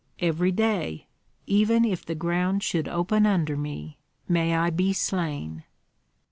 "Every 0.17 0.51
day, 0.51 1.05
even 1.45 1.85
if 1.85 2.03
the 2.03 2.15
ground 2.15 2.63
should 2.63 2.87
open 2.87 3.27
under 3.27 3.55
me! 3.55 3.99
May 4.27 4.55
I 4.55 4.71
be 4.71 4.93
slain!" 4.93 5.63